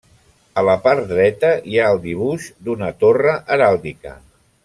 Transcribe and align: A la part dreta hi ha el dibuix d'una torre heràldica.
A 0.61 0.61
la 0.67 0.73
part 0.85 1.05
dreta 1.11 1.51
hi 1.73 1.77
ha 1.83 1.91
el 1.97 2.01
dibuix 2.07 2.49
d'una 2.69 2.91
torre 3.05 3.37
heràldica. 3.57 4.19